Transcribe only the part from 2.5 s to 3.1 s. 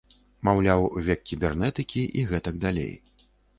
далей.